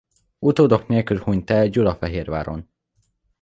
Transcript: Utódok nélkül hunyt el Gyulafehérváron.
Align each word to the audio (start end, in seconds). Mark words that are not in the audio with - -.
Utódok 0.39 0.87
nélkül 0.87 1.19
hunyt 1.19 1.49
el 1.49 1.67
Gyulafehérváron. 1.69 2.67